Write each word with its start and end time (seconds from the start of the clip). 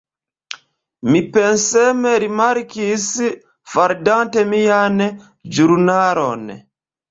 Mi 1.11 1.19
penseme 1.35 2.13
rimarkis, 2.23 3.05
faldante 3.75 4.47
mian 4.57 5.01
ĵurnalon. 5.61 6.53